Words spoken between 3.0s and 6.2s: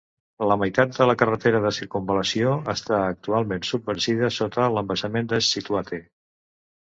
actualment submergida sota l'embassament de Scituate.